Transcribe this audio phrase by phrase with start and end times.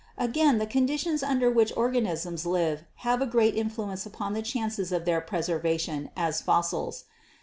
[0.17, 5.05] Again, the conditions under which organisms live have a great influence upon the chances of
[5.05, 7.03] their preservation as fossils.